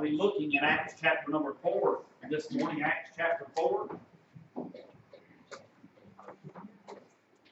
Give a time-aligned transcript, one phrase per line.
[0.00, 2.00] To be looking at Acts chapter number four
[2.30, 3.86] this morning, Acts chapter four.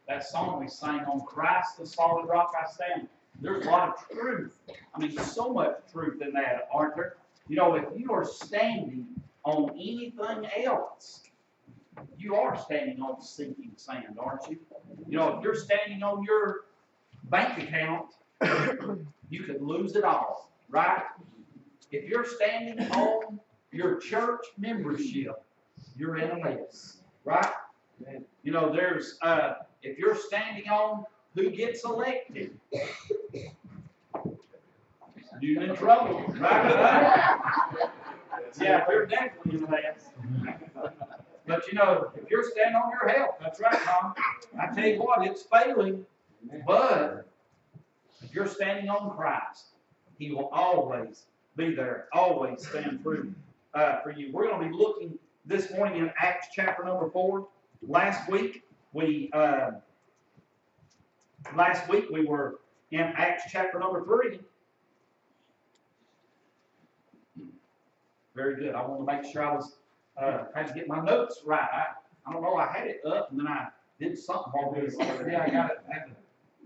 [0.08, 3.08] That song we sang on Christ, the solid rock I stand.
[3.42, 4.56] There's a lot of truth.
[4.94, 7.16] I mean, so much truth in that, aren't there?
[7.48, 9.06] You know, if you are standing
[9.44, 11.24] on anything else,
[12.16, 14.58] you are standing on sinking sand, aren't you?
[15.06, 16.64] You know, if you're standing on your
[17.24, 18.06] bank account,
[19.28, 21.02] you could lose it all, right?
[21.90, 23.40] If you're standing on
[23.72, 25.42] your church membership,
[25.96, 27.50] you're in a mess, right?
[28.42, 31.04] You know, there's, uh, if you're standing on
[31.34, 32.58] who gets elected,
[35.40, 37.38] you're in trouble, right?
[38.60, 40.10] yeah, you're definitely in a mess.
[41.46, 44.14] But you know, if you're standing on your health, that's right, Tom.
[44.60, 46.04] I tell you what, it's failing.
[46.66, 47.26] But
[48.22, 49.68] if you're standing on Christ,
[50.18, 51.24] He will always
[51.58, 53.34] be there, always stand true
[53.74, 54.30] uh, for you.
[54.32, 57.48] We're going to be looking this morning in Acts chapter number four.
[57.86, 59.72] Last week we uh,
[61.56, 62.60] last week we were
[62.92, 64.38] in Acts chapter number three.
[68.36, 68.76] Very good.
[68.76, 69.78] I want to make sure I was
[70.16, 71.60] uh, had to get my notes right.
[71.60, 71.86] I,
[72.24, 72.54] I don't know.
[72.54, 73.66] I had it up and then I
[73.98, 75.32] did something wrong with it.
[75.32, 75.78] Yeah, I got it.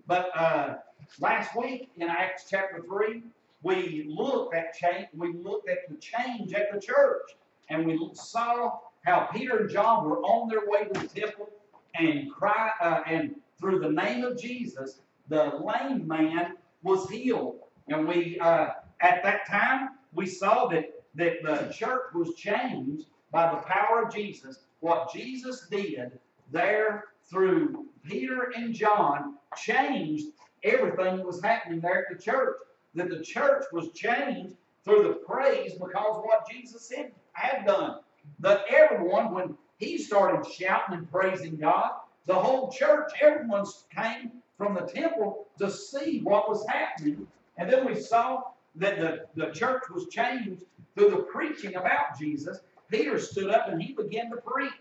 [0.06, 0.74] But uh,
[1.18, 3.22] last week in Acts chapter three,
[3.62, 5.08] we looked at change.
[5.14, 7.36] We looked at the change at the church,
[7.68, 11.48] and we saw how Peter and John were on their way to the temple
[11.94, 17.60] and cry uh, and through the name of Jesus, the lame man was healed.
[17.88, 18.68] And we uh,
[19.00, 24.14] at that time we saw that that the church was changed by the power of
[24.14, 24.60] Jesus.
[24.80, 26.18] What Jesus did
[26.50, 30.28] there through Peter and John changed
[30.64, 32.56] everything that was happening there at the church.
[32.94, 34.54] That the church was changed
[34.84, 38.00] through the praise because what Jesus said had done.
[38.40, 41.90] That everyone, when he started shouting and praising God,
[42.26, 47.26] the whole church, everyone came from the temple to see what was happening.
[47.58, 48.42] And then we saw
[48.76, 50.62] that the, the church was changed
[50.94, 52.60] through the preaching about Jesus.
[52.88, 54.72] Peter stood up and he began to preach.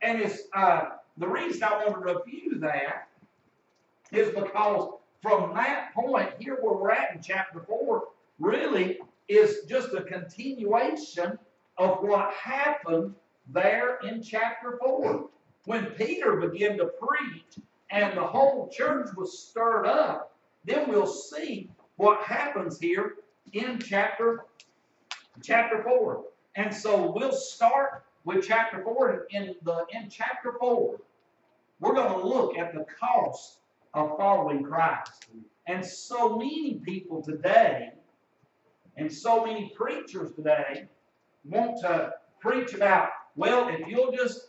[0.00, 3.08] And it's, uh, the reason I want to review that
[4.10, 8.02] is because from that point, here where we're at in chapter 4,
[8.40, 11.38] really is just a continuation
[11.78, 13.14] of what happened
[13.48, 15.28] there in chapter 4.
[15.64, 20.34] When Peter began to preach and the whole church was stirred up,
[20.64, 23.14] then we'll see what happens here
[23.52, 24.44] in chapter,
[25.40, 26.24] chapter 4.
[26.56, 29.28] And so we'll start with chapter 4.
[29.30, 31.00] In, the, in chapter 4,
[31.78, 33.58] we're going to look at the cost
[33.94, 35.26] of following Christ.
[35.66, 37.92] And so many people today,
[38.96, 40.88] and so many preachers today,
[41.44, 44.48] want to preach about, well, if you'll just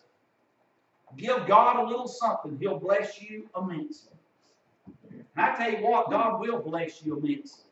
[1.18, 4.14] give God a little something, He'll bless you immensely.
[5.12, 7.66] And I tell you what, God will bless you immensely.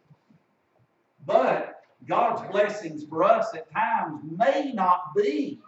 [1.25, 5.59] But God's blessings for us at times may not be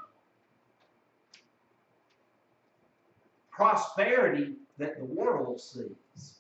[3.52, 6.36] prosperity that the world sees.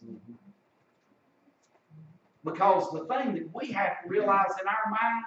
[2.43, 5.25] Because the thing that we have to realize in our mind,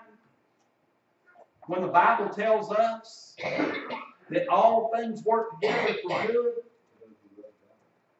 [1.66, 3.36] when the Bible tells us
[4.30, 6.52] that all things work together for good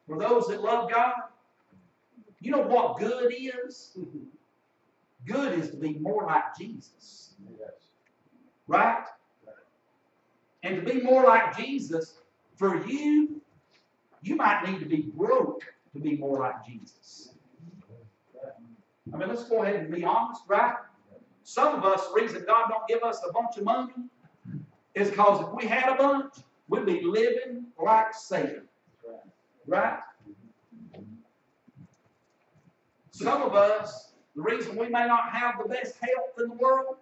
[0.07, 1.13] for those that love God,
[2.39, 3.97] you know what good is?
[5.25, 7.35] Good is to be more like Jesus.
[8.67, 9.03] Right?
[10.63, 12.15] And to be more like Jesus,
[12.55, 13.41] for you,
[14.27, 15.63] you might need to be broke
[15.93, 17.29] to be more like Jesus.
[19.13, 20.75] I mean, let's go ahead and be honest, right?
[21.43, 23.93] Some of us, the reason God don't give us a bunch of money
[24.95, 26.33] is because if we had a bunch,
[26.67, 28.63] we'd be living like Satan.
[29.65, 29.99] Right?
[33.11, 36.97] Some of us, the reason we may not have the best health in the world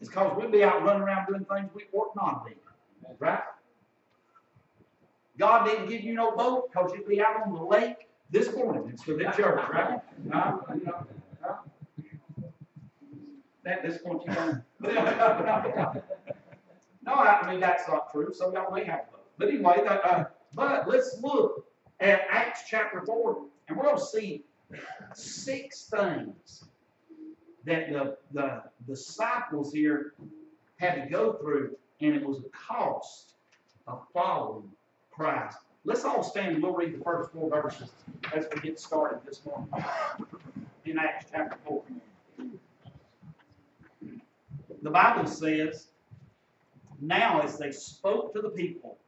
[0.00, 2.54] is because we'd be out running around doing things we ought not be.
[3.18, 3.40] Right?
[5.38, 8.88] God didn't give you no boat because you'd be out on the lake this morning
[8.90, 10.00] instead of church, right?
[10.24, 10.62] You know,
[11.46, 11.56] uh,
[13.64, 14.62] That disappoints you?
[17.02, 19.20] No, I, mean, that's not true, some y'all may have boat.
[19.38, 20.24] But anyway, that, uh,
[20.54, 21.66] but let's look
[22.00, 24.44] at Acts chapter four, and we're gonna see
[25.14, 26.64] six things
[27.64, 30.14] that the, the disciples here
[30.78, 33.34] had to go through, and it was a cost
[33.86, 34.68] of following
[35.16, 35.56] Christ.
[35.84, 37.90] Let's all stand and we'll read the first four verses
[38.34, 39.68] as we get started this morning
[40.84, 41.82] in Acts chapter four.
[44.82, 45.88] The Bible says,
[47.00, 48.98] Now as they spoke to the people,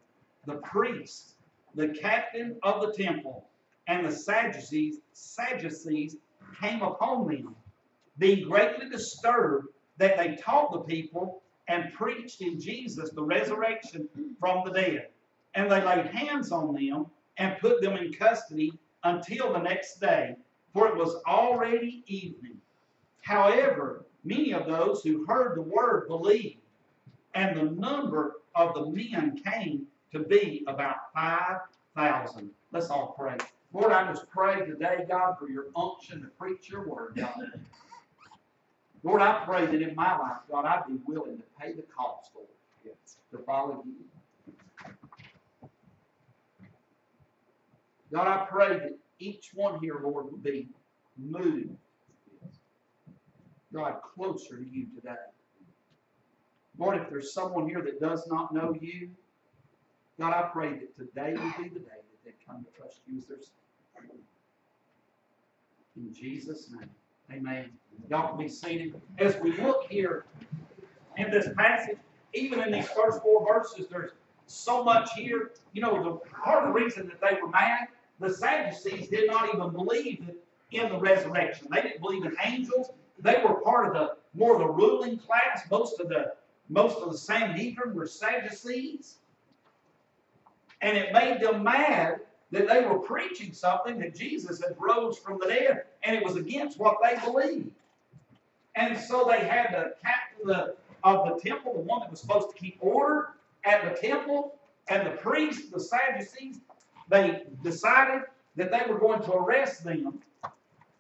[0.47, 1.35] the priests,
[1.75, 3.45] the captain of the temple,
[3.87, 6.17] and the Sadducees, Sadducees
[6.59, 7.55] came upon them,
[8.17, 9.69] being greatly disturbed
[9.99, 14.09] that they taught the people and preached in Jesus the resurrection
[14.41, 15.09] from the dead.
[15.55, 17.07] And they laid hands on them
[17.37, 18.73] and put them in custody
[19.05, 20.37] until the next day,
[20.73, 22.59] for it was already evening.
[23.23, 26.61] However, many of those who heard the word believed,
[27.35, 32.51] and the number of the men came to be about 5,000.
[32.73, 33.37] Let's all pray.
[33.73, 37.61] Lord, I just pray today, God, for your unction to preach your word, God.
[39.03, 42.31] Lord, I pray that in my life, God, I'd be willing to pay the cost,
[42.35, 42.49] Lord,
[43.31, 43.93] to follow you.
[48.13, 50.69] God, I pray that each one here, Lord, would be
[51.17, 51.77] moved,
[53.73, 55.15] God, closer to you today.
[56.79, 59.11] Lord, if there's someone here that does not know you,
[60.19, 63.19] God, I pray that today would be the day that they come to trust you
[63.19, 64.15] as their Savior.
[65.97, 66.91] In Jesus' name,
[67.33, 67.71] amen.
[68.09, 69.01] Y'all can be seated.
[69.19, 70.25] As we look here
[71.17, 71.99] in this passage,
[72.33, 74.13] even in these first four verses, there's
[74.47, 75.53] so much here.
[75.73, 77.89] You know, the part of the reason that they were mad,
[78.21, 80.31] the Sadducees did not even believe
[80.73, 81.69] in the resurrection.
[81.71, 82.91] They didn't believe in angels.
[83.19, 85.63] They were part of the more of the ruling class.
[85.71, 86.33] Most of the
[86.69, 89.17] most of the Sanhedrin were Sadducees.
[90.81, 92.21] And it made them mad
[92.51, 96.37] that they were preaching something that Jesus had rose from the dead, and it was
[96.37, 97.73] against what they believed.
[98.75, 102.21] And so they had the captain of the, of the temple, the one that was
[102.21, 103.31] supposed to keep order
[103.65, 104.55] at the temple,
[104.89, 106.61] and the priests, the Sadducees,
[107.09, 108.23] they decided
[108.57, 110.19] that they were going to arrest them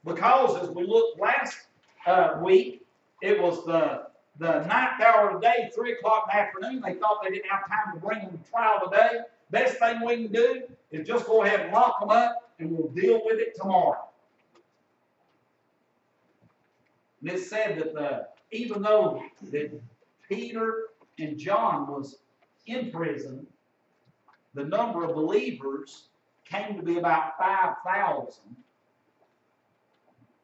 [0.05, 1.59] because, as we looked last
[2.07, 2.87] uh, week,
[3.21, 4.09] it was the
[4.39, 6.83] the ninth hour of the day, three o'clock in the afternoon.
[6.85, 9.21] They thought they didn't have time to bring them to trial today.
[9.51, 10.63] Best thing we can do
[10.93, 14.05] is just go ahead and lock them up, and we'll deal with it tomorrow.
[17.21, 19.73] And it said that the, even though that
[20.29, 20.85] Peter
[21.19, 22.19] and John was
[22.67, 23.47] in prison,
[24.55, 26.09] the number of believers
[26.45, 28.43] came to be about 5,000.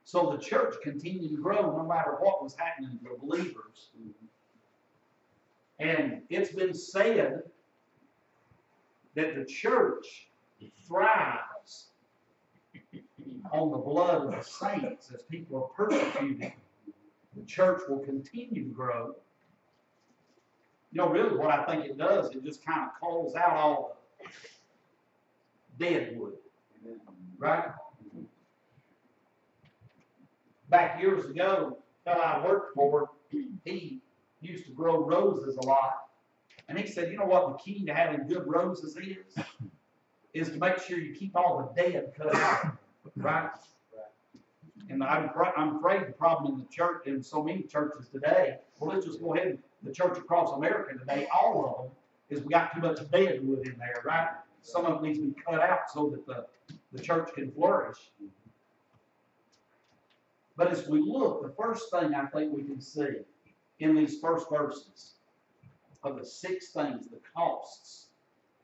[0.04, 3.90] So the church continued to grow no matter what was happening to the believers.
[5.80, 7.42] And it's been said
[9.14, 10.28] that the church
[10.86, 11.88] thrives
[13.52, 16.52] on the blood of the saints as people are persecuted.
[17.36, 19.16] The church will continue to grow.
[20.94, 23.98] You know, really what I think it does, it just kind of calls out all
[25.78, 26.34] the dead wood.
[27.36, 27.64] Right?
[30.68, 33.10] Back years ago, fellow I worked for,
[33.64, 33.98] he
[34.40, 36.06] used to grow roses a lot.
[36.68, 39.44] And he said, you know what the key to having good roses is?
[40.32, 42.76] Is to make sure you keep all the dead cut out,
[43.16, 43.50] right?
[44.90, 48.94] And I'm, I'm afraid the problem in the church, in so many churches today, well,
[48.94, 51.92] let's just go ahead, the church across America today, all of them,
[52.30, 54.28] is we got too much dead wood in there, right?
[54.62, 56.46] Some of it needs to be cut out so that the,
[56.92, 57.98] the church can flourish.
[60.56, 63.22] But as we look, the first thing I think we can see
[63.80, 65.14] in these first verses
[66.02, 68.08] of the six things, the costs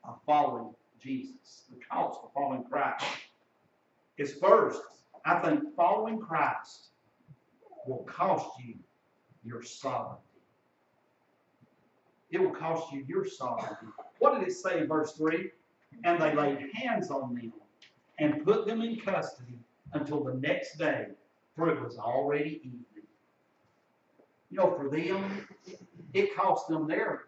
[0.05, 3.05] of following Jesus, the cost of following Christ,
[4.19, 4.83] is first,
[5.25, 6.89] I think following Christ
[7.87, 8.75] will cost you
[9.45, 10.23] your sovereignty.
[12.31, 13.87] It will cost you your sovereignty.
[14.19, 15.51] What did it say in verse 3?
[16.05, 17.53] And they laid hands on them
[18.19, 19.59] and put them in custody
[19.93, 21.09] until the next day,
[21.57, 22.85] for it was already evening.
[24.51, 25.47] You know, for them,
[26.13, 27.25] it cost them their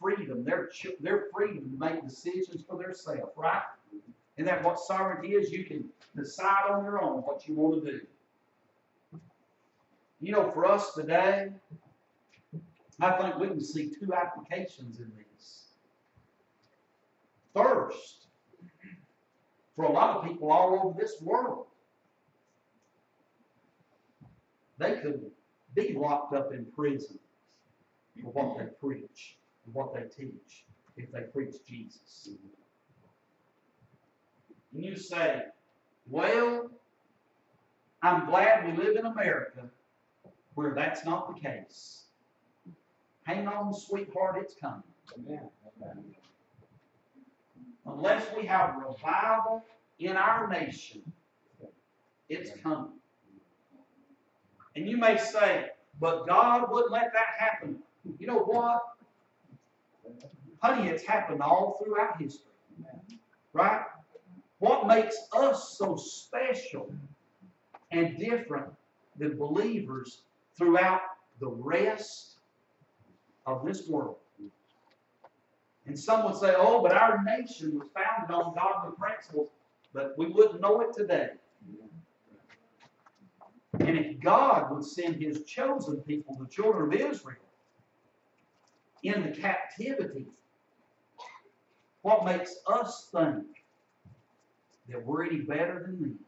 [0.00, 0.70] freedom, their,
[1.00, 3.62] their freedom to make decisions for themselves, right?
[4.36, 5.84] And that what sovereignty is, you can
[6.16, 8.00] decide on your own what you want to do.
[10.20, 11.50] You know, for us today,
[13.00, 15.64] I think we can see two applications in this.
[17.54, 18.26] First,
[19.76, 21.66] for a lot of people all over this world.
[24.78, 25.30] They could
[25.74, 27.18] be locked up in prison
[28.22, 30.64] for what they preach, and what they teach,
[30.96, 32.30] if they preach Jesus.
[34.74, 35.42] And you say,
[36.08, 36.70] well,
[38.02, 39.70] I'm glad we live in America
[40.54, 42.04] where that's not the case.
[43.22, 44.82] Hang on, sweetheart, it's coming.
[47.86, 49.64] Unless we have revival
[49.98, 51.02] in our nation,
[52.28, 52.92] it's coming.
[54.76, 57.78] And you may say, but God wouldn't let that happen.
[58.18, 58.82] You know what?
[60.60, 62.50] Honey, it's happened all throughout history.
[63.52, 63.82] Right?
[64.58, 66.92] What makes us so special
[67.90, 68.72] and different
[69.16, 70.22] than believers
[70.56, 71.00] throughout
[71.40, 72.38] the rest
[73.46, 74.16] of this world?
[75.86, 79.50] And some would say, oh, but our nation was founded on godly principles,
[79.92, 81.30] but we wouldn't know it today.
[83.80, 87.36] And if God would send his chosen people, the children of Israel,
[89.02, 90.26] into captivity,
[92.02, 93.63] what makes us think
[94.88, 96.18] that we're any better than them?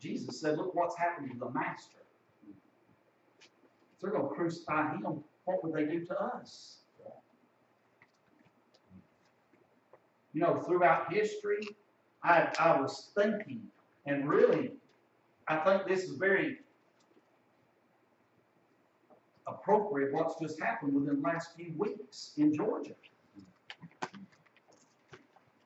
[0.00, 1.98] Jesus said, look what's happened to the master.
[2.48, 6.78] If they're going to crucify him, what would they do to us?
[10.32, 11.60] You know, throughout history,
[12.24, 13.62] I, I was thinking,
[14.06, 14.72] and really,
[15.46, 16.58] I think this is very
[19.46, 22.94] appropriate what's just happened within the last few weeks in Georgia.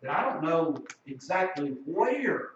[0.09, 0.77] I don't know
[1.07, 2.51] exactly where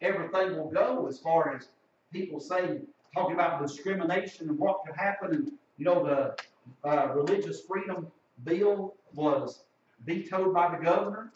[0.00, 1.68] everything will go as far as
[2.12, 5.34] people saying, talking about discrimination and what could happen.
[5.34, 8.06] And, you know, the uh, religious freedom
[8.44, 9.64] bill was
[10.04, 11.32] vetoed by the governor.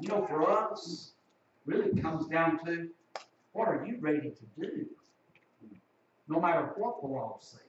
[0.00, 1.12] You know, for us,
[1.66, 2.88] really comes down to
[3.52, 4.86] what are you ready to do?
[6.28, 7.62] No matter what the law says.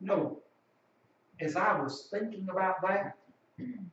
[0.00, 0.41] You know,
[1.42, 3.16] as I was thinking about that,
[3.58, 3.90] and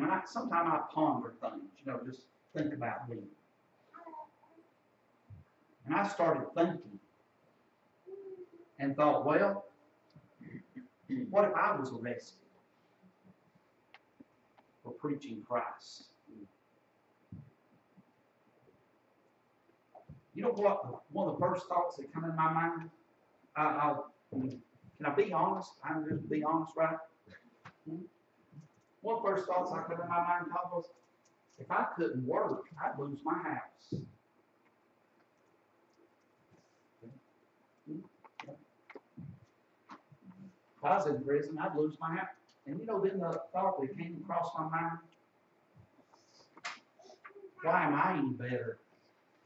[0.00, 2.22] I, sometimes I ponder things, you know, just
[2.56, 3.18] think about me.
[5.84, 6.98] And I started thinking
[8.78, 9.66] and thought, well,
[11.28, 12.38] what if I was arrested
[14.82, 16.04] for preaching Christ?
[20.34, 21.02] You know what?
[21.12, 22.88] One of the first thoughts that come in my mind.
[23.56, 23.96] I, I,
[25.00, 25.72] can I be honest?
[25.82, 26.96] I'm just be honest, right?
[29.00, 30.84] One of the first thoughts I come in my mind was,
[31.58, 33.94] if I couldn't work, I'd lose my house.
[40.76, 42.28] If I was in prison, I'd lose my house.
[42.66, 44.98] And you know, then the thought that came across my mind,
[47.62, 48.78] why am I any better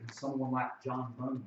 [0.01, 1.45] than someone like John Bunyan?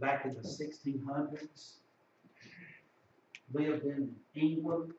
[0.00, 1.76] Back in the sixteen hundreds
[3.52, 4.92] lived in England.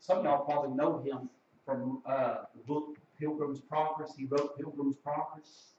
[0.00, 1.28] Some of y'all probably know him
[1.64, 4.14] from uh, the book Pilgrim's Progress.
[4.16, 5.74] He wrote Pilgrim's Progress.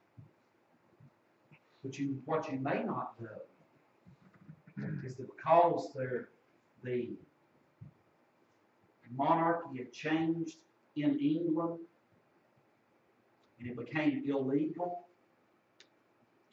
[1.83, 3.41] But you, what you may not know
[5.03, 6.29] is that because there,
[6.83, 7.09] the
[9.15, 10.57] monarchy had changed
[10.95, 11.79] in England
[13.59, 15.07] and it became illegal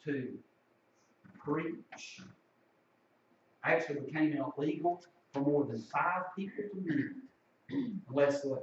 [0.03, 0.37] to
[1.49, 2.21] preach,
[3.63, 5.03] actually became illegal
[5.33, 8.61] for more than five people to meet unless the,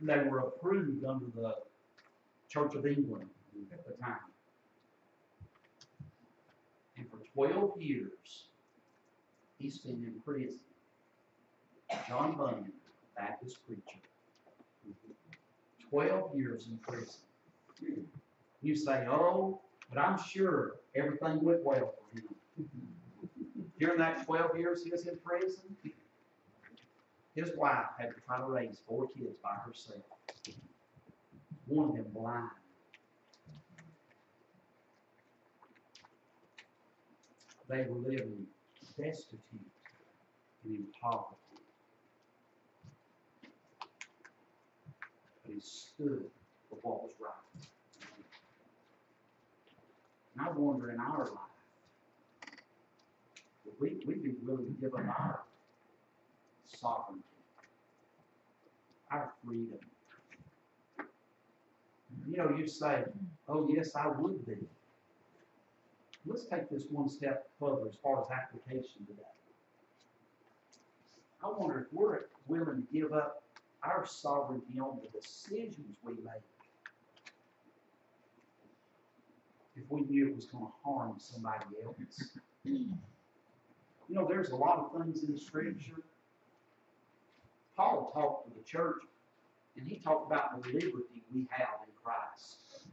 [0.00, 1.54] they were approved under the
[2.48, 3.28] Church of England
[3.72, 4.16] at the time.
[6.96, 8.46] And for 12 years,
[9.58, 10.60] he's been in prison.
[12.08, 12.72] John Bunyan,
[13.16, 14.00] Baptist preacher.
[15.90, 17.20] 12 years in prison.
[18.62, 22.68] You say, oh, but I'm sure everything went well for him.
[23.78, 25.76] During that 12 years he was in prison,
[27.34, 30.00] his wife had to try to raise four kids by herself.
[31.66, 32.48] One of them blind.
[37.68, 38.46] They were living
[38.96, 39.40] destitute
[40.64, 41.36] and in poverty.
[45.44, 46.24] But he stood
[46.70, 47.66] for what was right.
[50.38, 51.30] And I wonder in our life,
[53.64, 55.40] would we, we'd be willing to give up our
[56.66, 57.22] sovereignty,
[59.10, 59.78] our freedom.
[62.28, 63.04] You know, you say,
[63.48, 64.56] oh, yes, I would be.
[66.26, 69.22] let's take this one step further as far as application today.
[71.42, 73.42] I wonder if we're willing to give up
[73.82, 76.42] our sovereignty on the decisions we make
[79.76, 82.30] if we knew it was going to harm somebody else.
[82.64, 82.96] You
[84.08, 86.02] know, there's a lot of things in the scripture.
[87.76, 89.02] Paul talked to the church,
[89.76, 92.86] and he talked about the liberty we have in Christ.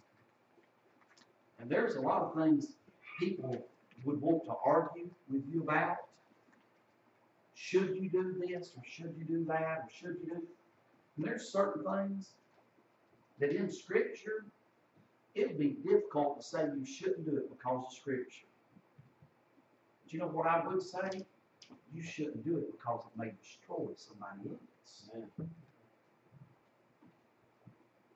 [1.60, 2.74] And there's a lot of things
[3.20, 3.66] people
[4.04, 5.98] would want to argue with you about.
[7.56, 10.44] Should you do this, or should you do that, or should you do?
[11.16, 12.32] And there's certain things
[13.40, 14.46] that in Scripture,
[15.36, 18.46] it'd be difficult to say you shouldn't do it because of Scripture.
[20.04, 21.26] But you know what I would say?
[21.94, 25.30] You shouldn't do it because it may destroy somebody else.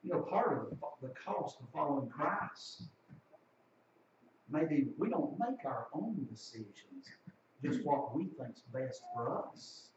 [0.03, 2.83] You know, part of the, the cost of following Christ,
[4.49, 7.07] maybe we don't make our own decisions,
[7.63, 9.89] just what we think's best for us.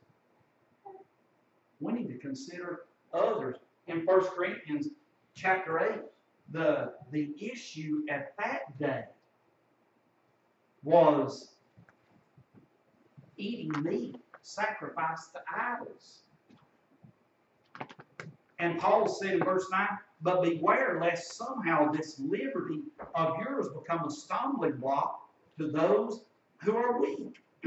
[1.80, 2.80] We need to consider
[3.14, 3.56] others.
[3.86, 4.88] In 1 Corinthians
[5.34, 6.00] chapter 8,
[6.50, 9.04] the, the issue at that day
[10.82, 11.52] was
[13.36, 16.20] eating meat sacrificed to idols.
[18.58, 19.88] And Paul said in verse 9,
[20.20, 22.82] But beware lest somehow this liberty
[23.14, 25.28] of yours become a stumbling block
[25.58, 26.24] to those
[26.58, 27.38] who are weak.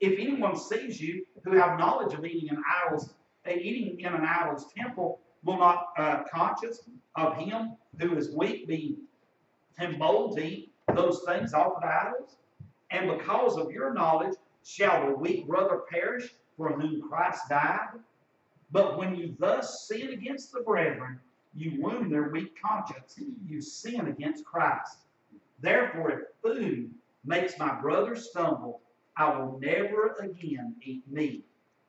[0.00, 3.14] if anyone sees you who have knowledge of eating in idols,
[3.46, 6.80] uh, eating in an idol's temple, will not uh, conscious
[7.16, 8.96] of him who is weak be
[9.80, 12.36] emboldened to eat those things offered idols?
[12.90, 17.88] And because of your knowledge, shall the weak brother perish for whom Christ died?
[18.70, 21.20] But when you thus sin against the brethren,
[21.54, 23.20] you wound their weak conscience.
[23.46, 24.98] You sin against Christ.
[25.60, 26.90] Therefore, if food
[27.24, 28.80] makes my brother stumble,
[29.16, 31.44] I will never again eat meat,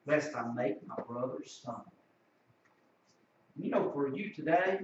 [0.06, 1.93] lest I make my brother stumble.
[3.60, 4.80] You know, for you today,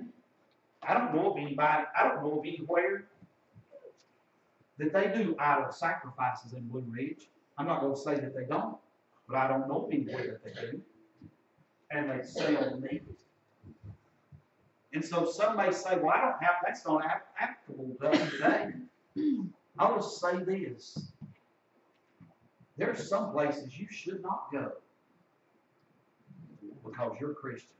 [0.83, 3.05] I don't know of anybody, I don't know of anywhere
[4.77, 7.27] that they do idol sacrifices in Blue Ridge.
[7.57, 8.77] I'm not going to say that they don't,
[9.27, 10.81] but I don't know of anywhere that they do.
[11.91, 13.03] And they sell meat.
[14.93, 17.03] And so some may say, well, I don't have, that's not
[17.39, 18.73] applicable to us today.
[19.77, 21.11] I'll say this.
[22.77, 24.71] There are some places you should not go
[26.85, 27.75] because you're Christian.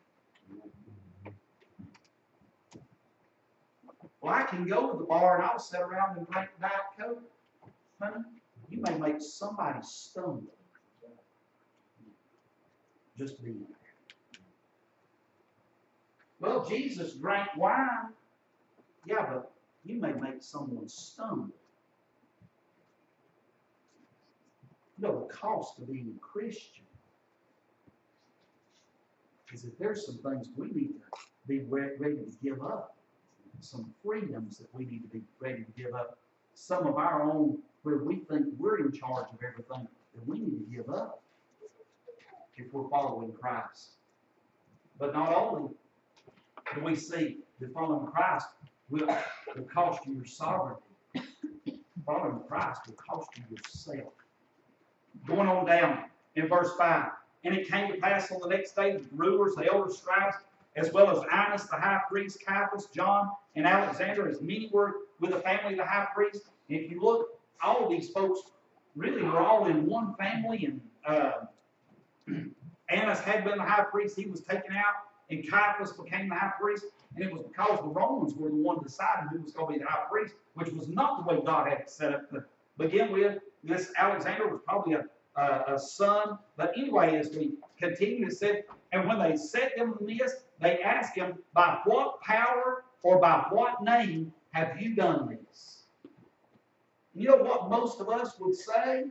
[4.22, 7.22] Well, I can go to the bar and I'll sit around and drink Diet Coke.
[8.02, 8.26] Honey,
[8.70, 10.44] you may make somebody stumble
[13.18, 13.78] just being there.
[16.40, 18.14] Well, Jesus drank wine.
[19.06, 19.52] Yeah, but
[19.86, 21.54] you may make someone stumble.
[24.98, 26.84] You know, the cost of being a Christian
[29.54, 32.99] is that there's some things we need to be ready to give up
[33.62, 36.18] some freedoms that we need to be ready to give up.
[36.54, 40.60] Some of our own, where we think we're in charge of everything, that we need
[40.60, 41.22] to give up
[42.58, 43.92] if we're following Christ.
[44.98, 45.70] But not only
[46.76, 48.48] do we see that following Christ
[48.90, 49.08] will,
[49.56, 50.82] will cost you your sovereignty,
[52.06, 54.14] following Christ will cost you yourself.
[55.26, 57.12] Going on down in verse 5.
[57.46, 60.36] And it came to pass on the next day that the rulers, the elders, scribes,
[60.80, 65.32] as well as Annas the high priest, Caiaphas, John, and Alexander, as many were with
[65.32, 66.44] the family of the high priest.
[66.70, 68.42] And if you look, all these folks
[68.96, 70.66] really were all in one family.
[70.66, 71.32] And uh,
[72.90, 74.96] Annas had been the high priest, he was taken out,
[75.30, 76.86] and Caiaphas became the high priest.
[77.16, 79.84] And it was because the Romans were the one deciding who was going to be
[79.84, 82.44] the high priest, which was not the way God had set up to
[82.78, 83.40] begin with.
[83.64, 86.38] This Alexander was probably a, a, a son.
[86.56, 90.20] But anyway, as we continue to say, and when they set them in
[90.60, 95.84] they asked him, By what power or by what name have you done this?
[97.14, 99.06] You know what most of us would say?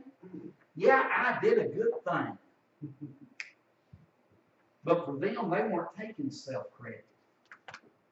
[0.75, 2.37] Yeah, I did a good thing.
[4.83, 7.05] but for them, they weren't taking self credit.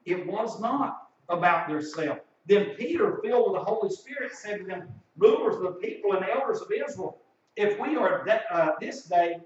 [0.06, 2.20] It was not about their self.
[2.48, 6.26] Then Peter, filled with the Holy Spirit, said to them, Rulers of the people and
[6.26, 7.18] elders of Israel,
[7.56, 9.38] if we are uh, this day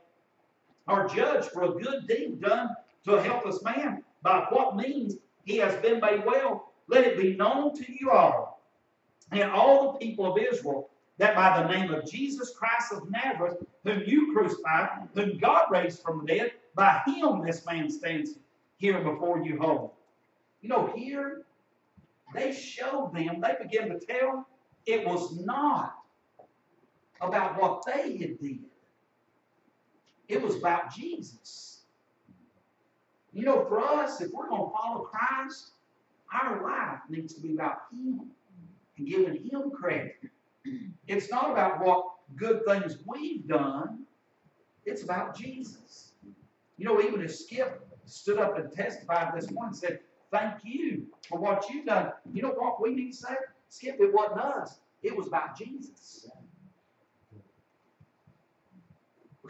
[0.87, 2.69] are judged for a good deed done
[3.05, 5.15] to a helpless man, by what means
[5.45, 8.61] he has been made well, let it be known to you all
[9.31, 13.57] and all the people of Israel that by the name of Jesus Christ of Nazareth,
[13.83, 18.31] whom you crucified, whom God raised from the dead, by him this man stands
[18.77, 19.95] here before you whole.
[20.61, 21.43] You know, here
[22.33, 24.47] they showed them, they began to tell
[24.85, 25.95] it was not
[27.21, 28.70] about what they had did.
[30.31, 31.81] It was about Jesus.
[33.33, 35.71] You know, for us, if we're going to follow Christ,
[36.33, 38.31] our life needs to be about Him
[38.97, 40.15] and giving Him credit.
[41.05, 44.03] It's not about what good things we've done,
[44.85, 46.13] it's about Jesus.
[46.77, 49.99] You know, even if Skip stood up and testified this morning and said,
[50.31, 52.13] Thank you for what you've done.
[52.33, 53.35] You know what we need to say?
[53.67, 56.29] Skip, it wasn't us, it was about Jesus.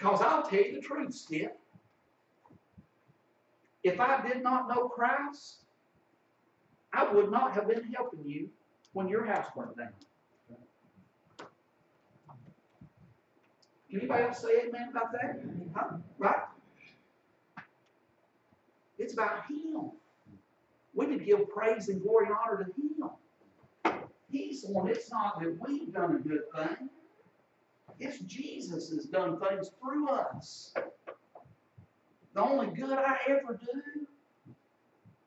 [0.02, 1.60] Because I'll tell you the truth, Skip.
[3.84, 5.58] If I did not know Christ,
[6.92, 8.50] I would not have been helping you
[8.94, 9.90] when your house burned down.
[13.94, 15.40] Anybody else say amen about that?
[15.76, 15.98] Huh?
[16.18, 16.46] Right?
[18.98, 19.92] It's about Him.
[20.96, 24.02] We need to give praise and glory and honor to Him.
[24.32, 24.90] He's the one.
[24.90, 26.90] It's not that we've done a good thing.
[28.02, 30.74] It's Jesus has done things through us.
[32.34, 34.08] The only good I ever do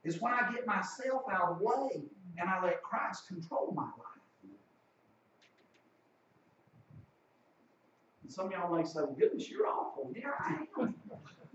[0.03, 2.03] is when I get myself out of the way
[2.37, 4.51] and I let Christ control my life.
[8.25, 10.13] And some of y'all may say, well, goodness, you're awful.
[10.17, 10.95] Yeah, I am.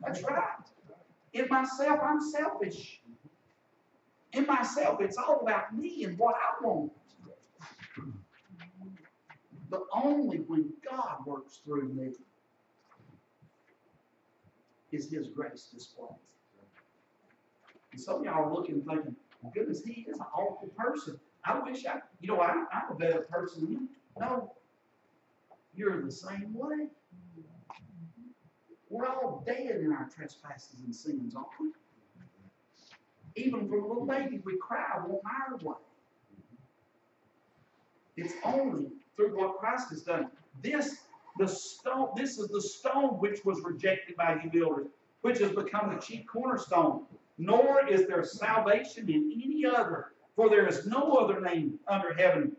[0.01, 0.41] That's right.
[1.33, 3.01] In myself, I'm selfish.
[4.31, 6.93] In myself, it's all about me and what I want.
[9.69, 12.11] But only when God works through me
[14.91, 16.09] is His grace displayed.
[17.91, 21.19] And some of y'all are looking thinking, well, goodness, he is an awful person.
[21.43, 23.89] I wish I, you know, I, I'm a better person than him.
[24.19, 24.53] No,
[25.75, 26.87] you're the same way.
[28.89, 31.69] We're all dead in our trespasses and sins, aren't we?
[33.35, 35.77] Even for little baby, we cry, want our way.
[38.17, 38.87] It's only
[39.19, 40.29] through what Christ has done.
[40.61, 40.99] This,
[41.37, 44.87] the stone, this is the stone which was rejected by you builders,
[45.21, 47.03] which has become the chief cornerstone.
[47.37, 52.55] Nor is there salvation in any other, for there is no other name under heaven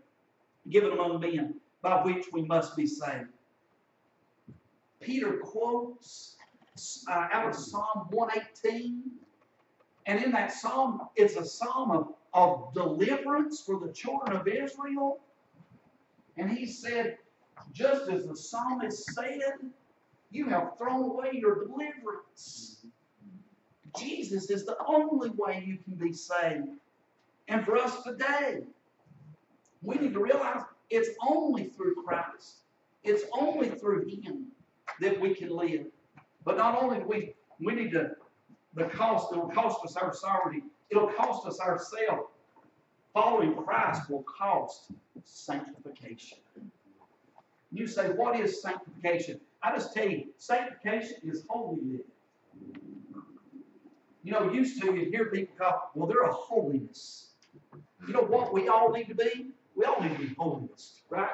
[0.69, 3.29] given among men by which we must be saved.
[5.01, 6.37] Peter quotes
[7.09, 9.03] uh, out of Psalm 118.
[10.07, 15.21] And in that psalm, it's a psalm of, of deliverance for the children of Israel.
[16.41, 17.19] And he said,
[17.71, 19.59] just as the psalmist said,
[20.31, 22.87] you have thrown away your deliverance.
[23.99, 26.69] Jesus is the only way you can be saved.
[27.49, 28.61] And for us today,
[29.83, 32.61] we need to realize it's only through Christ.
[33.05, 34.47] It's only through Him
[35.01, 35.87] that we can live.
[36.45, 38.13] But not only do we, we need to,
[38.75, 42.31] the cost, it'll cost us our sovereignty, it'll cost us ourselves.
[43.13, 44.93] Following Christ will cost
[45.25, 46.39] sanctification.
[47.73, 49.41] You say, what is sanctification?
[49.63, 52.05] I just tell you, sanctification is holy living.
[54.23, 57.31] You know, used to, you'd hear people call, well, they're a holiness.
[58.07, 59.53] You know what we all need to be?
[59.75, 61.31] We all need to be holiness, right?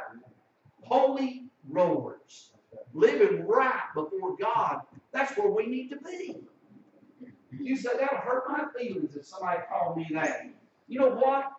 [0.82, 2.52] Holy rollers.
[2.94, 4.80] Living right before God.
[5.12, 6.36] That's where we need to be.
[7.50, 10.48] You say, that'll hurt my feelings if somebody called me that.
[10.88, 11.50] You know what?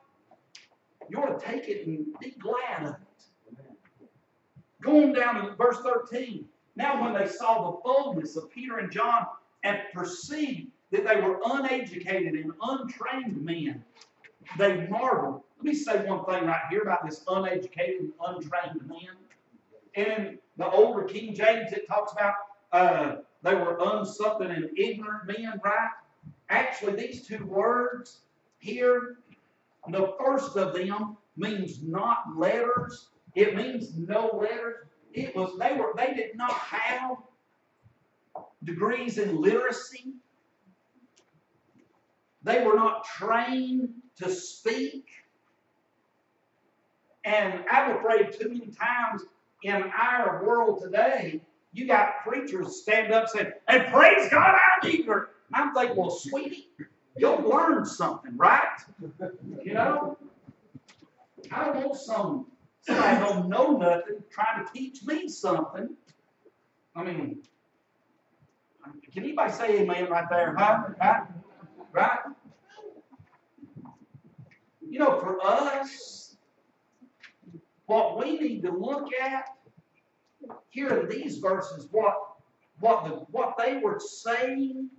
[1.10, 3.58] You ought to take it and be glad of it.
[4.82, 6.46] Going down to verse 13.
[6.76, 9.26] Now, when they saw the boldness of Peter and John
[9.64, 13.84] and perceived that they were uneducated and untrained men,
[14.58, 15.42] they marveled.
[15.58, 19.16] Let me say one thing right here about this uneducated and untrained men.
[19.96, 22.36] In the older King James, it talks about
[22.72, 25.90] uh, they were unsomething and ignorant men, right?
[26.50, 28.20] Actually, these two words
[28.60, 29.18] here,
[29.90, 33.10] the first of them means not letters.
[33.36, 34.88] It means no letters.
[35.14, 37.18] It was they were they did not have
[38.64, 40.14] degrees in literacy.
[42.44, 45.06] They were not trained to speak.
[47.26, 49.24] And I'm afraid too many times
[49.64, 51.42] in our world today,
[51.74, 55.30] you got preachers stand up saying, and praise God, I'm ignorant.
[55.54, 56.70] I'm thinking, well, sweetie,
[57.18, 58.80] you'll learn something, right?
[59.64, 60.18] You know?
[61.52, 62.48] I don't want some
[62.82, 65.90] somebody don't know nothing trying to teach me something.
[66.96, 67.44] I mean,
[69.14, 70.56] can anybody say amen right there?
[70.58, 70.84] Huh?
[71.00, 71.24] Right?
[71.92, 72.20] Right?
[74.90, 76.38] You know, for us,
[77.88, 79.50] what we need to look at
[80.70, 82.16] here in these verses, what
[82.80, 84.90] what the what they were saying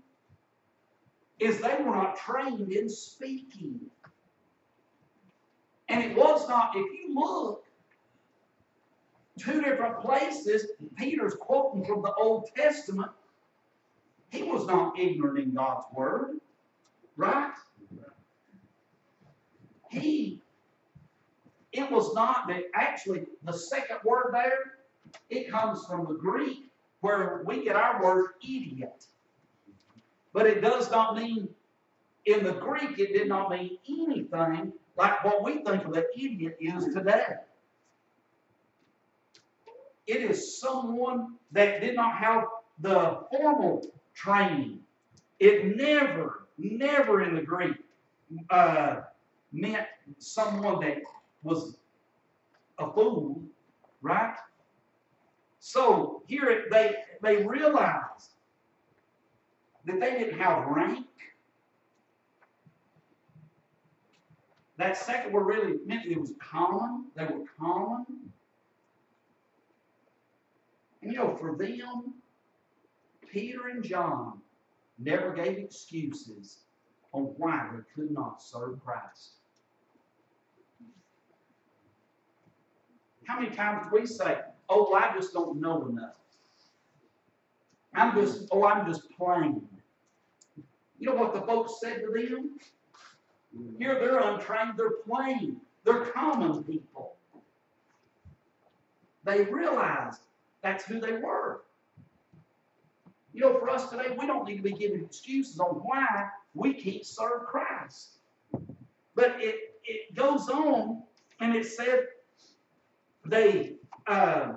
[1.40, 3.80] is they were not trained in speaking.
[5.88, 7.64] And it was not, if you look
[9.38, 13.10] two different places, Peter's quoting from the Old Testament.
[14.30, 16.40] He was not ignorant in God's word,
[17.16, 17.52] right?
[19.90, 20.42] He,
[21.72, 24.74] it was not that actually the second word there,
[25.30, 26.70] it comes from the Greek
[27.00, 29.06] where we get our word idiot.
[30.32, 31.48] But it does not mean,
[32.26, 36.56] in the Greek, it did not mean anything like what we think of an idiot
[36.60, 37.34] is today.
[40.06, 42.44] It is someone that did not have
[42.80, 44.80] the formal training.
[45.38, 47.76] It never, never in the Greek
[48.50, 48.96] uh,
[49.52, 49.86] meant
[50.18, 50.98] someone that
[51.42, 51.76] was
[52.78, 53.42] a fool,
[54.02, 54.36] right?
[55.60, 58.34] So here they they realized
[59.88, 61.06] that they didn't have rank.
[64.76, 67.06] That second word really meant it was common.
[67.16, 68.06] They were common.
[71.02, 72.14] And you know, for them,
[73.32, 74.40] Peter and John
[74.98, 76.58] never gave excuses
[77.12, 79.36] on why they could not serve Christ.
[83.24, 86.16] How many times do we say, oh, I just don't know enough?
[87.94, 89.66] I'm just, oh, I'm just plain.
[90.98, 92.58] You know what the folks said to them?
[93.78, 97.14] Here they're untrained, they're plain, they're common people.
[99.24, 100.20] They realized
[100.62, 101.62] that's who they were.
[103.32, 106.74] You know, for us today, we don't need to be giving excuses on why we
[106.74, 108.18] can't serve Christ.
[109.14, 111.02] But it, it goes on
[111.40, 112.06] and it said
[113.24, 113.74] they
[114.06, 114.54] uh,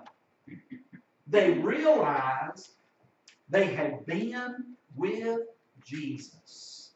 [1.27, 2.71] they realized
[3.49, 5.39] they had been with
[5.86, 6.91] Jesus.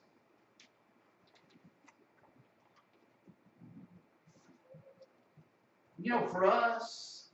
[5.98, 7.30] You know, for us,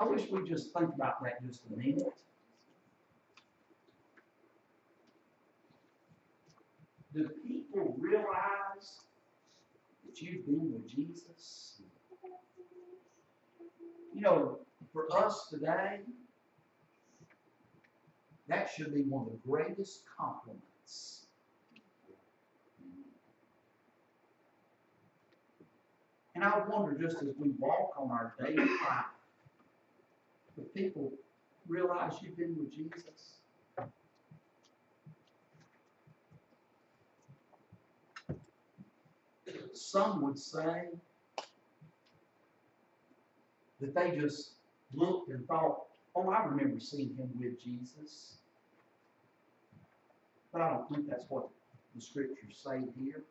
[0.00, 2.02] I wish we just think about that just a minute.
[7.14, 9.00] Do people realize
[10.04, 11.80] that you've been with Jesus?
[14.12, 14.58] You know,
[14.92, 16.00] for us today,
[18.48, 21.26] that should be one of the greatest compliments.
[26.34, 29.06] And I wonder, just as we walk on our daily life,
[30.54, 31.12] do people
[31.66, 33.38] realize you've been with Jesus?
[39.72, 40.88] Some would say
[43.80, 44.52] that they just
[44.94, 45.85] looked and thought,
[46.16, 48.38] oh, I remember seeing him with Jesus.
[50.52, 51.48] But I don't think that's what
[51.94, 53.22] the scriptures say here.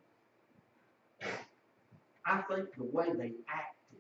[2.26, 4.00] I think the way they acted.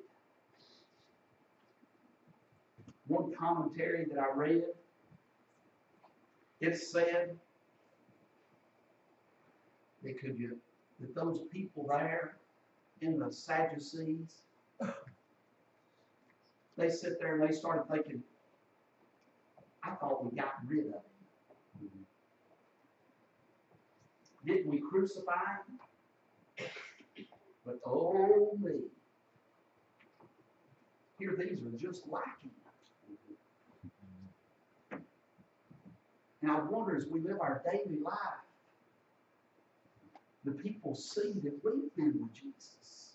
[3.07, 4.63] One commentary that I read,
[6.59, 7.37] it said
[10.03, 10.57] that could you
[10.99, 12.37] that those people there
[13.01, 14.41] in the Sadducees,
[16.77, 18.23] they sit there and they started thinking,
[19.85, 21.89] I thought we got rid of him.
[24.45, 26.67] Didn't we crucify him?
[27.65, 28.81] But oh me.
[31.19, 32.51] Here these are just like him.
[36.41, 38.15] And I wonder as we live our daily life,
[40.43, 43.13] the people see that we've been with Jesus.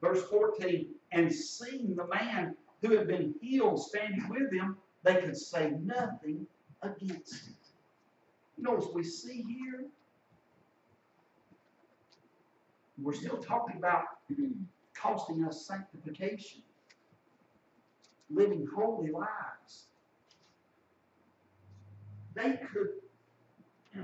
[0.00, 5.36] Verse 14, and seeing the man who had been healed standing with him, they could
[5.36, 6.46] say nothing
[6.82, 7.54] against it.
[8.56, 9.84] You know, as we see here,
[13.00, 14.04] we're still talking about
[14.94, 16.62] costing us sanctification,
[18.30, 19.86] living holy lives.
[22.34, 22.88] They could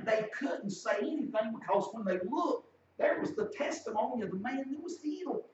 [0.05, 4.67] they couldn't say anything because when they looked, there was the testimony of the man
[4.71, 5.45] that was healed.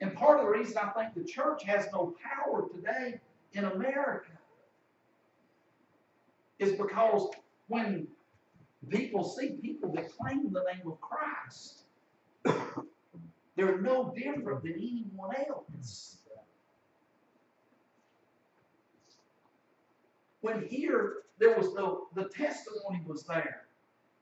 [0.00, 3.20] And part of the reason I think the church has no power today
[3.52, 4.30] in America
[6.58, 7.28] is because
[7.66, 8.06] when
[8.88, 11.82] people see people that claim the name of Christ,
[13.56, 16.18] they're no different than anyone else.
[20.40, 23.62] When here there was no the testimony was there.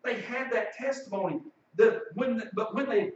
[0.05, 1.41] They had that testimony.
[1.75, 3.13] The, when the, but when they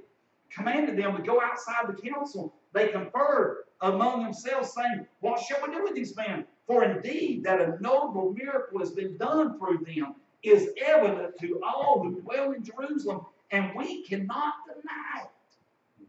[0.51, 5.75] commanded them to go outside the council, they conferred among themselves, saying, What shall we
[5.75, 6.45] do with these men?
[6.67, 10.15] For indeed that a notable miracle has been done through them.
[10.43, 16.09] is evident to all who dwell in Jerusalem, and we cannot deny it.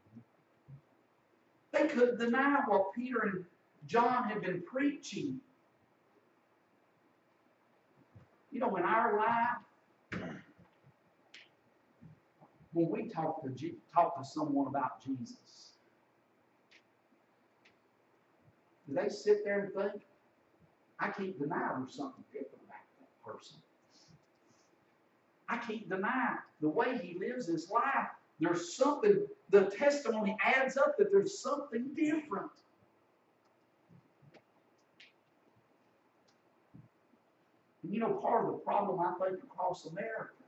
[1.72, 3.46] They couldn't deny what Peter and
[3.88, 5.40] John had been preaching.
[8.52, 10.24] You know, in our life,
[12.74, 15.72] when we talk to talk to someone about Jesus,
[18.88, 20.04] do they sit there and think,
[21.00, 23.58] I can't deny there's something different about that person.
[25.50, 28.08] I can't deny the way he lives his life.
[28.40, 32.52] There's something, the testimony adds up that there's something different.
[37.84, 40.41] And you know, part of the problem I think across America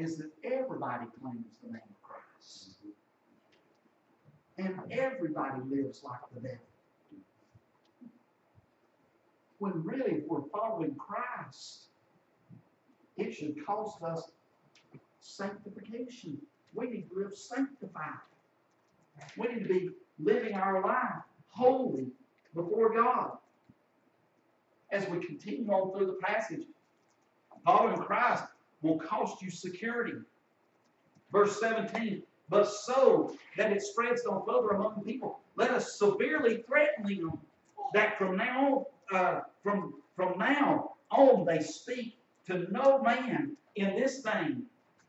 [0.00, 2.70] is that everybody claims the name of Christ.
[4.58, 6.58] And everybody lives like the devil.
[9.58, 11.88] When really, if we're following Christ,
[13.16, 14.30] it should cost us
[15.20, 16.38] sanctification.
[16.74, 18.20] We need to live sanctified.
[19.36, 22.06] We need to be living our life holy
[22.54, 23.32] before God.
[24.92, 26.62] As we continue on through the passage,
[27.64, 28.44] following Christ
[28.82, 30.14] will cost you security.
[31.32, 36.64] Verse 17, but so that it spreads no further among the people, let us severely
[36.66, 37.38] threaten them
[37.94, 42.16] that from now uh, from from now on they speak
[42.46, 44.62] to no man in this thing.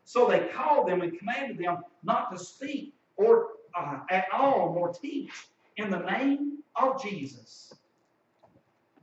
[0.03, 4.93] So they called them and commanded them not to speak or uh, at all nor
[4.93, 5.31] teach
[5.77, 7.73] in the name of Jesus.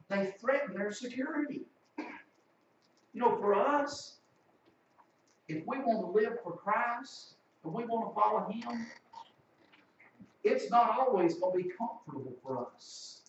[0.09, 1.63] They threaten their security.
[1.99, 4.18] You know, for us,
[5.49, 7.35] if we want to live for Christ,
[7.65, 8.87] and we want to follow Him,
[10.45, 13.23] it's not always going to be comfortable for us.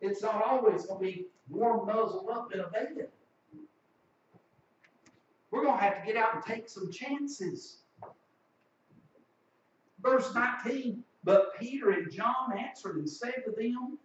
[0.00, 3.08] It's not always going to be warm nuzzled up in a bed.
[5.50, 7.78] We're going to have to get out and take some chances.
[10.02, 13.98] Verse 19, but Peter and John answered and said to them,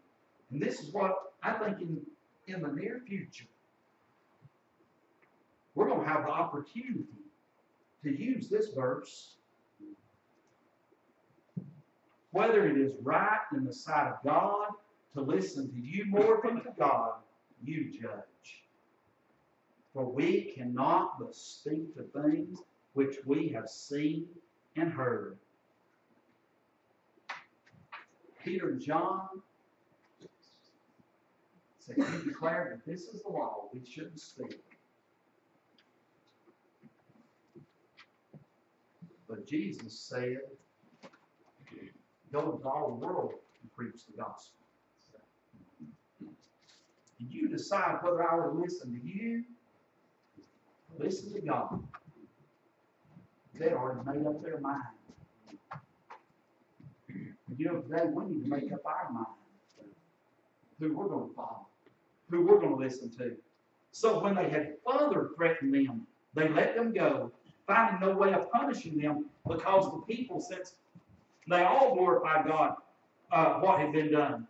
[0.51, 1.99] and this is what I think in,
[2.47, 3.48] in the near future,
[5.79, 7.05] we're going to have the opportunity
[8.03, 9.35] to use this verse,
[12.31, 14.71] whether it is right in the sight of God
[15.13, 17.13] to listen to you more than to God,
[17.63, 18.65] you judge.
[19.93, 22.59] For we cannot but speak to things
[22.91, 24.25] which we have seen
[24.75, 25.37] and heard.
[28.43, 29.29] Peter and John
[31.79, 34.59] said, He declared that this is the law, we shouldn't speak.
[39.29, 40.39] But Jesus said,
[42.31, 44.55] Go into all the world and preach the gospel.
[46.19, 49.43] And you decide whether I will listen to you,
[50.97, 51.83] listen to God.
[53.55, 54.83] They already made up their mind.
[57.57, 59.25] You know, today we need to make up our mind
[60.79, 61.67] who we're going to follow,
[62.29, 63.35] who we're going to listen to.
[63.91, 67.31] So when they had further threatened them, they let them go,
[67.69, 70.73] finding no way of punishing them because the people, since
[71.47, 72.75] they all glorified God,
[73.31, 74.47] uh, what had been done.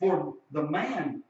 [0.00, 1.22] For the man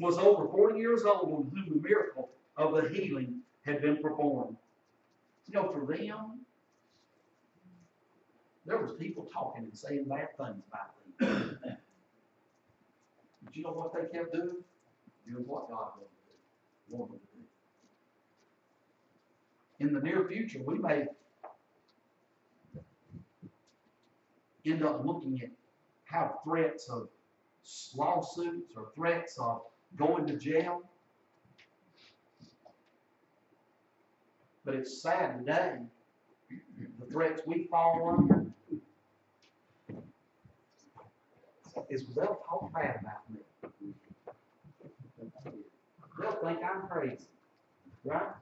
[0.00, 4.56] was over 40 years old on whom the miracle of the healing had been performed.
[5.46, 6.40] You know, for them,
[8.66, 11.58] there was people talking and saying bad things about them.
[13.42, 14.62] but you know what they kept doing?
[15.26, 16.32] Doing what God wanted to
[16.90, 16.96] do.
[16.96, 17.47] Wanted to do.
[19.80, 21.06] In the near future, we may
[24.64, 25.50] end up looking at
[26.04, 27.08] how threats of
[27.94, 29.62] lawsuits or threats of
[29.96, 30.82] going to jail.
[34.64, 35.76] But it's sad today,
[36.98, 38.46] the threats we fall under
[41.88, 43.40] is they'll talk bad about me.
[46.20, 47.28] They'll think I'm crazy,
[48.04, 48.32] right?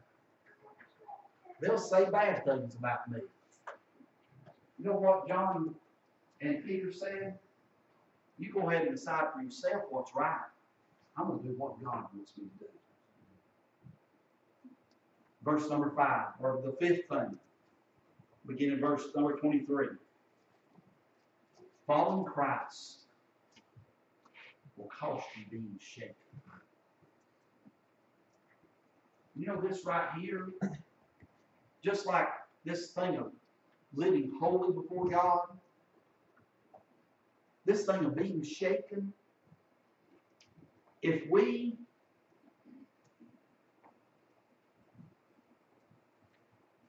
[1.61, 3.21] They'll say bad things about me.
[4.79, 5.75] You know what John
[6.41, 7.39] and Peter said?
[8.39, 10.39] You go ahead and decide for yourself what's right.
[11.17, 12.71] I'm going to do what God wants me to do.
[15.43, 17.39] Verse number five, or the fifth thing,
[18.47, 19.87] beginning verse number 23.
[21.87, 23.05] Following Christ
[24.77, 26.15] will cost you being shaken.
[29.37, 30.49] You know this right here,
[31.87, 32.27] just like
[32.65, 33.31] this thing of
[33.95, 35.43] living holy before God,
[37.65, 39.13] this thing of being shaken,
[41.01, 41.79] if we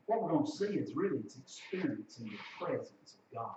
[0.07, 3.55] what we're going to see is really it's experiencing the presence of God.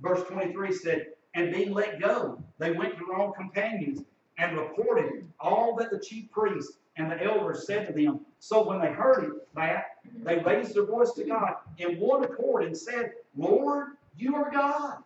[0.00, 4.02] Verse 23 said, And being let go, they went to their own companions
[4.38, 8.20] and reported all that the chief priests and the elders said to them.
[8.38, 9.84] So when they heard it, that,
[10.24, 14.98] they raised their voice to God in one accord and said, Lord, you are God.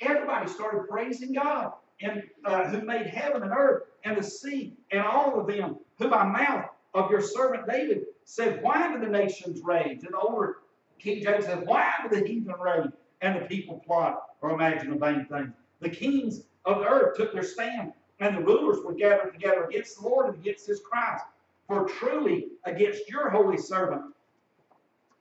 [0.00, 5.02] Everybody started praising God, and uh, who made heaven and earth and the sea and
[5.02, 9.60] all of them, who by mouth of your servant David said, Why do the nations
[9.62, 10.02] rage?
[10.02, 10.56] And the older
[10.98, 12.90] King James said, Why do the heathen rage?
[13.20, 15.52] And the people plot or imagine a vain thing.
[15.80, 17.92] The kings of the earth took their stand,
[18.22, 21.24] and the rulers were gathered together against the Lord and against his Christ.
[21.66, 24.14] For truly against your holy servant,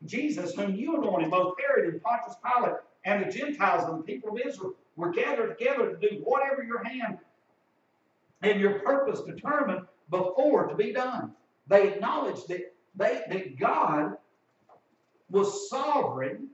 [0.05, 2.75] Jesus, whom you anointed, both Herod and Pontius Pilate,
[3.05, 6.83] and the Gentiles and the people of Israel were gathered together to do whatever your
[6.83, 7.17] hand
[8.43, 11.31] and your purpose determined before to be done.
[11.67, 14.17] They acknowledged that, they, that God
[15.29, 16.49] was sovereign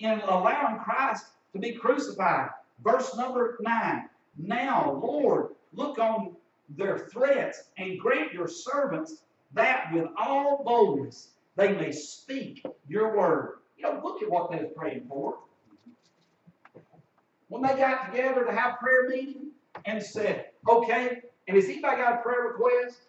[0.00, 2.50] in allowing Christ to be crucified.
[2.82, 4.08] Verse number 9.
[4.38, 6.36] Now, Lord, look on
[6.76, 13.58] their threats and grant your servants that with all boldness they may speak your word.
[13.76, 15.38] You know, look at what they was praying for.
[17.48, 19.48] When they got together to have prayer meeting
[19.84, 23.00] and said, okay, and has anybody got a prayer request?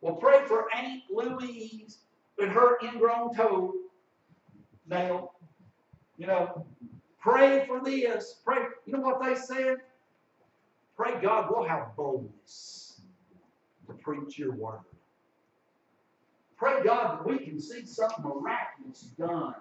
[0.00, 1.98] Well, pray for Aunt Louise
[2.38, 3.74] and her ingrown toe
[4.88, 5.34] nail.
[6.16, 6.66] You know,
[7.20, 8.40] pray for this.
[8.44, 8.64] Pray.
[8.86, 9.76] You know what they said?
[10.96, 13.00] Pray God we'll have boldness
[13.86, 14.80] to preach your word.
[16.56, 19.54] Pray God that we can see something miraculous done.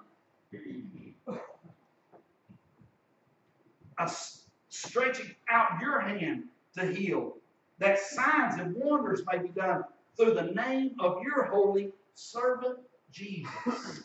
[4.69, 6.43] Stretching out your hand
[6.77, 7.37] to heal,
[7.79, 9.83] that signs and wonders may be done
[10.15, 12.77] through the name of your holy servant
[13.11, 14.03] Jesus.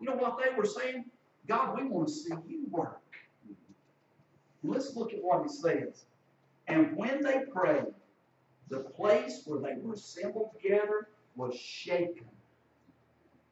[0.00, 1.04] You know what they were saying?
[1.46, 3.00] God, we want to see you work.
[4.62, 6.04] And let's look at what he says.
[6.68, 7.94] And when they prayed,
[8.68, 12.26] the place where they were assembled together was shaken,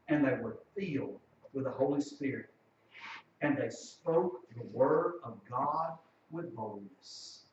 [0.08, 1.18] and they were filled
[1.54, 2.50] with the Holy Spirit.
[3.40, 5.92] And they spoke the word of God
[6.30, 7.44] with boldness.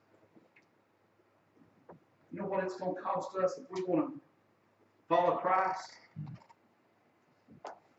[2.32, 4.22] You know what it's going to cost us if we want to
[5.08, 5.92] follow Christ?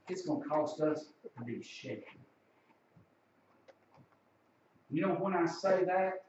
[0.08, 1.06] It's going to cost us
[1.38, 2.18] to be shaken.
[4.90, 6.24] You know when I say that,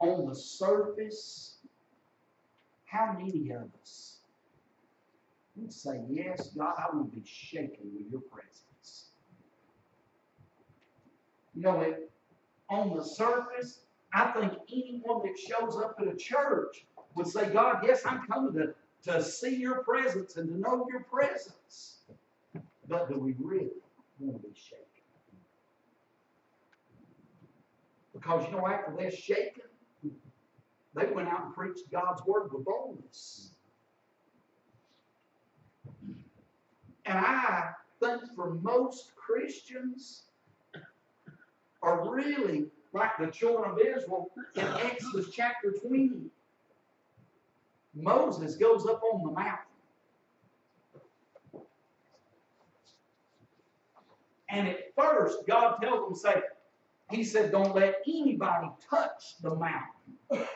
[0.00, 1.58] on the surface,
[2.84, 4.18] how many of us
[5.56, 9.06] would say, Yes, God, I to be shaken with your presence?
[11.54, 12.10] You know, it,
[12.70, 13.80] on the surface,
[14.12, 18.52] I think anyone that shows up at a church would say, God, yes, I'm coming
[18.54, 18.74] to,
[19.10, 21.98] to see your presence and to know your presence.
[22.88, 23.70] But do we really
[24.18, 24.84] want to be shaken?
[28.14, 29.64] Because, you know, after they're shaken,
[30.98, 33.50] they went out and preached God's word with boldness.
[37.06, 37.70] And I
[38.00, 40.24] think for most Christians
[41.82, 46.30] are really like the children of Israel in Exodus chapter 20.
[47.94, 49.64] Moses goes up on the mountain.
[54.50, 56.42] And at first, God tells him, say,
[57.10, 60.48] He said, don't let anybody touch the mountain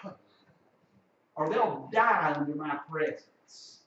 [1.37, 3.80] or they'll die under my presence.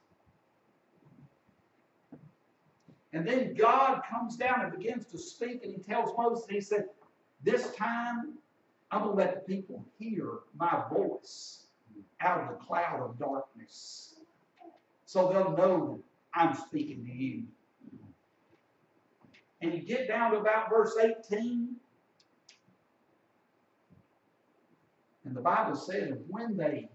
[3.14, 6.90] And then God comes down and begins to speak, and he tells Moses, he said,
[7.44, 8.34] This time
[8.92, 11.68] I'm going to let the people hear my voice
[12.20, 14.16] out of the cloud of darkness.
[15.06, 16.02] So they'll know
[16.34, 17.44] I'm speaking to you.
[19.62, 21.76] And you get down to about verse 18.
[25.24, 26.90] And the Bible said, when they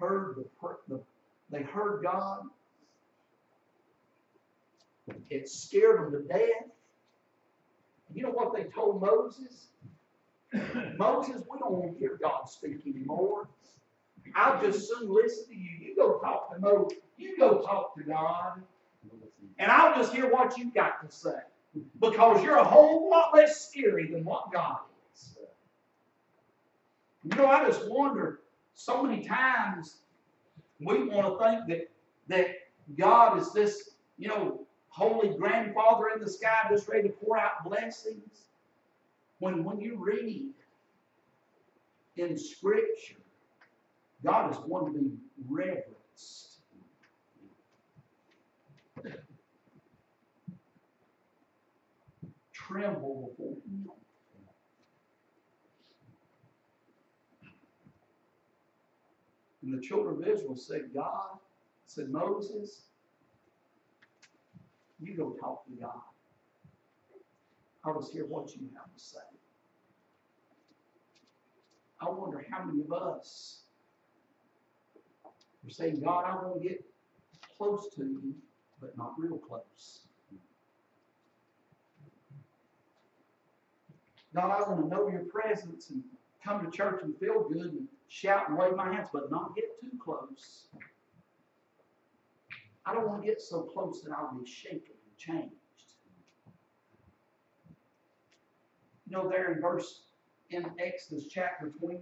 [0.00, 0.44] heard the,
[0.88, 1.00] the
[1.50, 2.42] they heard God.
[5.28, 6.70] It scared them to death.
[8.12, 9.68] You know what they told Moses?
[10.96, 13.48] Moses, we don't want to hear God speak anymore.
[14.34, 15.70] I'll just soon listen to you.
[15.80, 16.98] You go talk to Moses.
[17.16, 18.62] You go talk to God.
[19.58, 21.38] And I'll just hear what you've got to say.
[22.00, 24.78] Because you're a whole lot less scary than what God
[25.14, 25.36] is.
[27.24, 28.40] You know, I just wonder
[28.80, 29.98] so many times
[30.78, 31.90] we want to think that
[32.28, 32.46] that
[32.96, 37.62] God is this, you know, holy grandfather in the sky just ready to pour out
[37.62, 38.46] blessings.
[39.38, 40.54] When when you read
[42.16, 43.16] in Scripture,
[44.24, 45.10] God is one to be
[45.46, 46.60] reverenced.
[52.54, 53.99] Tremble before Him.
[59.62, 61.38] And the children of Israel said, God,
[61.86, 62.82] said Moses,
[65.00, 66.00] you go talk to God.
[67.84, 69.18] I was hear what you have to say.
[72.00, 73.60] I wonder how many of us
[75.66, 76.84] are saying, God, I want to get
[77.56, 78.34] close to you,
[78.80, 80.00] but not real close.
[84.34, 86.02] God, I want to know your presence and
[86.42, 89.80] come to church and feel good and shout and wave my hands, but not get
[89.80, 90.66] too close.
[92.84, 95.54] I don't want to get so close that I'll be shaken and changed.
[99.06, 100.02] You know, there in verse
[100.50, 101.98] in Exodus chapter 20,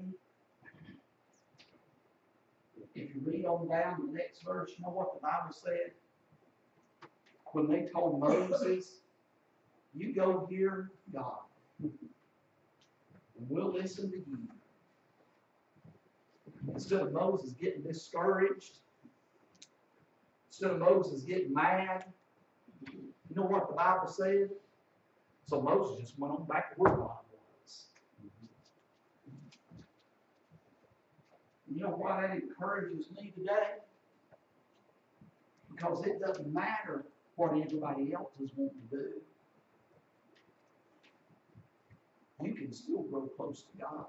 [2.94, 5.92] if you read on down the next verse, you know what the Bible said?
[7.52, 9.00] When they told Moses,
[9.94, 11.38] You go hear God,
[11.82, 11.92] and
[13.36, 14.48] we'll listen to you.
[16.66, 18.78] Instead of Moses getting discouraged,
[20.48, 22.04] instead of Moses getting mad,
[22.92, 24.50] you know what the Bible said?
[25.46, 27.18] So Moses just went on back to where God
[27.62, 27.86] was.
[31.70, 33.78] You know why that encourages me today?
[35.70, 37.04] Because it doesn't matter
[37.36, 39.08] what everybody else is wanting to do.
[42.42, 44.06] You can still grow close to God.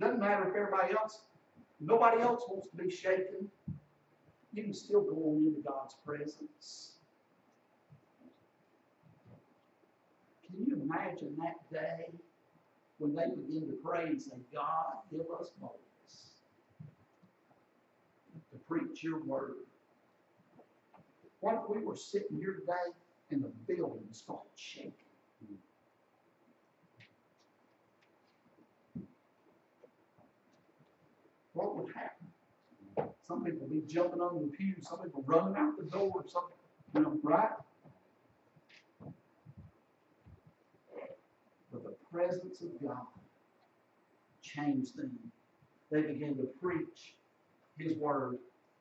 [0.00, 1.24] Doesn't matter if everybody else,
[1.78, 3.50] nobody else wants to be shaken.
[4.54, 6.92] You can still go on into God's presence.
[10.46, 12.06] Can you imagine that day
[12.98, 16.40] when they begin to pray and say, God, give us boldness
[18.50, 19.66] to preach your word?
[21.40, 22.94] What if we were sitting here today
[23.30, 25.09] and the building started shaking?
[31.52, 33.12] What would happen?
[33.26, 36.44] Some people would be jumping on the pew, some people running out the door, some,
[36.94, 37.50] you know, right?
[41.72, 43.06] But the presence of God
[44.42, 45.16] changed them.
[45.90, 47.14] They began to preach
[47.78, 48.38] His word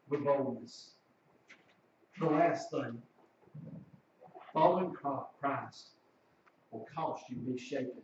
[0.09, 0.91] with boldness.
[2.19, 3.01] The last thing,
[4.53, 5.89] following Christ
[6.71, 8.01] will cost you to be shaken.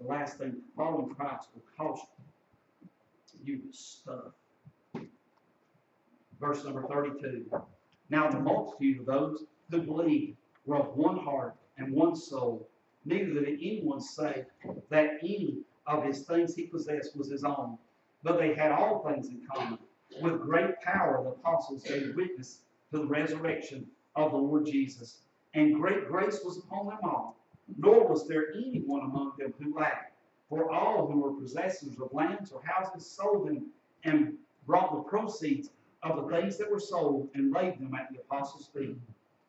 [0.00, 2.24] The last thing, following Christ will cost you
[3.72, 4.32] stuff.
[6.40, 7.46] Verse number 32.
[8.10, 10.36] Now the multitude of those who believed
[10.66, 12.68] were of one heart and one soul.
[13.04, 14.44] Neither did anyone say
[14.90, 17.78] that any of his things he possessed was his own,
[18.22, 19.78] but they had all things in common.
[20.20, 22.60] With great power, the apostles gave witness
[22.92, 25.22] to the resurrection of the Lord Jesus,
[25.54, 27.36] and great grace was upon them all.
[27.78, 30.11] Nor was there anyone among them who lacked.
[30.52, 33.70] For all who were possessors of lands or houses sold them
[34.04, 34.36] and
[34.66, 35.70] brought the proceeds
[36.02, 38.98] of the things that were sold and laid them at the apostles' feet.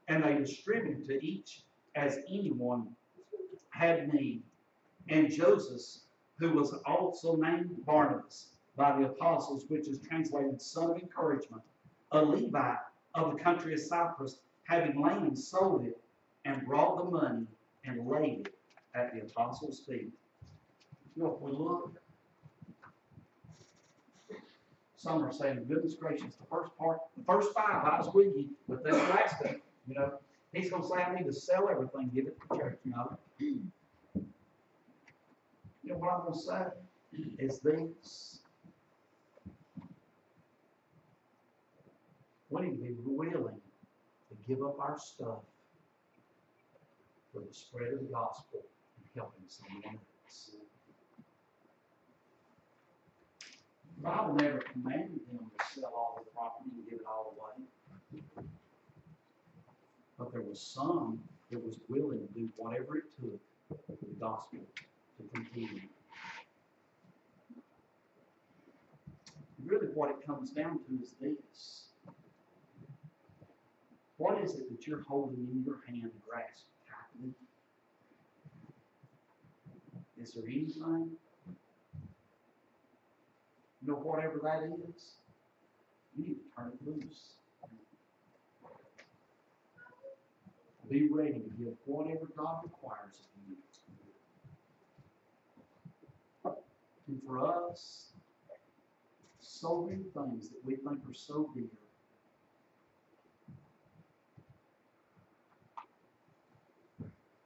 [0.07, 1.63] And they distributed to each
[1.95, 2.95] as anyone
[3.71, 4.43] had need.
[5.09, 6.03] And Joseph,
[6.39, 11.63] who was also named Barnabas by the apostles, which is translated son of encouragement,
[12.13, 12.77] a Levite
[13.13, 15.99] of the country of Cyprus, having land, sold it
[16.45, 17.45] and brought the money
[17.83, 18.55] and laid it
[18.95, 20.13] at the apostles' feet.
[21.16, 21.93] Know, if we look,
[24.95, 28.49] some are saying, goodness gracious, the first part, the first five, I was with you,
[28.68, 30.14] but this last one, you know,
[30.53, 33.18] he's gonna say, I need to sell everything, give it to the church, you know?
[33.43, 34.24] You
[35.84, 36.64] know what I'm gonna say
[37.38, 38.39] is this.
[42.49, 43.61] We need to be willing
[44.30, 45.39] to give up our stuff
[47.34, 48.61] for the spread of the gospel
[48.97, 50.51] and helping someone else.
[54.03, 58.21] The Bible never commanded them to sell all the property and give it all away.
[60.19, 63.39] But there was some that was willing to do whatever it took
[63.69, 64.59] for the gospel
[65.17, 65.83] to continue.
[69.65, 71.85] Really, what it comes down to is this.
[74.17, 77.31] What is it that you're holding in your hand and grasp tightly?
[80.21, 81.11] Is there anything?
[83.86, 85.15] You know, whatever that is,
[86.15, 87.34] you need to turn it loose.
[90.89, 93.57] Be ready to give whatever God requires of you.
[97.07, 98.13] And for us,
[99.39, 101.65] so many things that we think are so dear.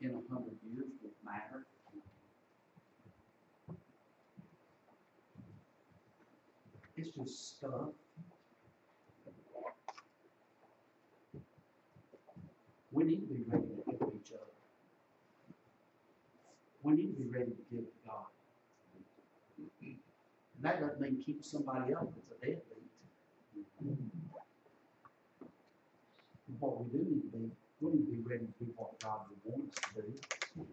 [0.01, 1.65] In a hundred years won't matter.
[6.97, 7.89] It's just stuff.
[12.91, 14.51] We need to be ready to give each other.
[16.81, 18.25] We need to be ready to give to God.
[19.87, 19.97] And
[20.61, 22.63] that doesn't mean keep somebody else that's a deadbeat.
[26.59, 29.19] What we do need to be, we need to be ready to do what God
[29.29, 30.67] would want us to do.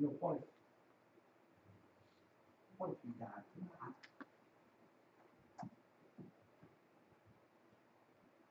[0.00, 0.16] You
[3.18, 3.94] died tonight?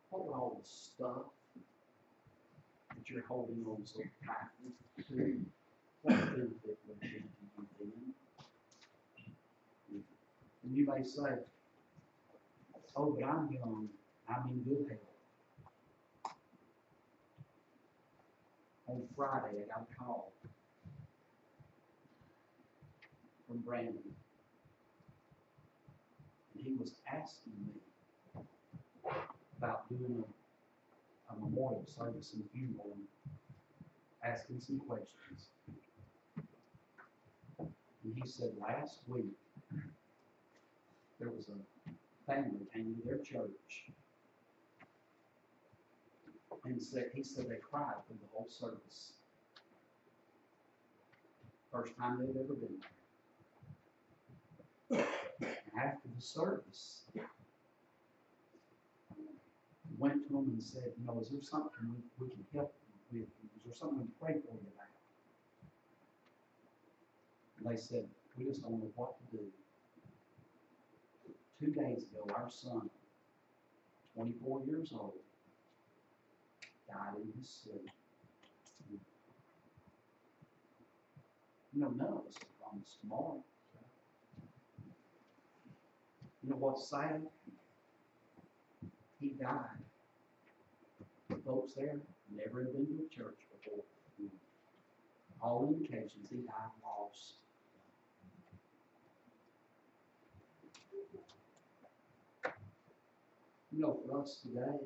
[0.10, 1.32] What would all the stuff
[2.96, 4.74] that you're holding on so tightly
[5.08, 5.46] to,
[6.02, 7.24] what benefit would it be to you
[7.80, 7.92] then?
[10.64, 11.46] And you may say,
[12.98, 13.88] oh, but I'm young,
[14.28, 15.02] I'm in good health.
[18.88, 20.34] On Friday, I got a call
[23.48, 23.98] from Brandon.
[26.56, 28.42] And he was asking me
[29.58, 33.04] about doing a, a memorial service and funeral and
[34.24, 35.50] asking some questions.
[37.60, 39.34] And he said last week,
[41.20, 43.92] there was a family came to their church
[46.66, 49.14] and said, he said they cried through the whole service.
[51.72, 52.97] First time they'd ever been there.
[54.92, 57.04] After the service,
[59.98, 62.74] went to them and said, you know, is there something we, we can help
[63.12, 63.22] with?
[63.22, 64.94] Is there something we can pray for you about?
[67.58, 68.06] And they said,
[68.38, 69.44] we just don't know what to do.
[71.60, 72.90] Two days ago, our son,
[74.16, 75.14] twenty-four years old,
[76.88, 77.90] died in his sleep.
[81.74, 83.44] You know, none of us are promised tomorrow.
[86.48, 87.24] You know what's sad?
[89.20, 89.84] He died.
[91.30, 91.98] The folks there
[92.34, 93.84] never had been to a church before.
[95.42, 97.34] All indications he died lost.
[103.74, 104.78] You know, for us today,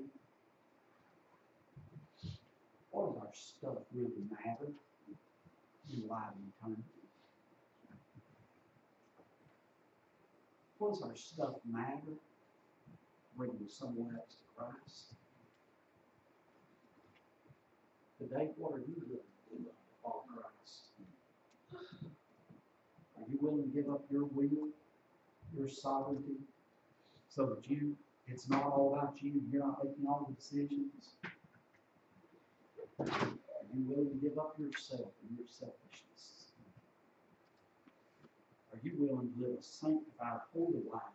[2.89, 4.71] what does our stuff really matter
[5.93, 7.00] in light of eternity?
[10.81, 12.17] What does our stuff matter
[13.37, 15.13] bringing someone else to Christ?
[18.17, 19.71] Today, what are you willing to do to
[20.01, 20.85] follow Christ?
[23.15, 24.69] Are you willing to give up your will,
[25.55, 26.41] your sovereignty,
[27.29, 31.09] so that you, it's not all about you, you're not making all the decisions?
[32.99, 33.05] Are
[33.71, 36.30] you willing to give up yourself and your selfishness?
[38.81, 41.13] Are you willing to live a sanctified, holy life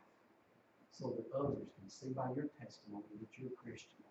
[0.92, 4.06] so that others can see by your testimony that you're a Christian?